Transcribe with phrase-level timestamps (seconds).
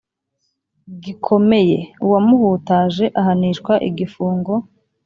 [1.03, 4.53] gikomeye uwamuhutaje ahanishwa igifungo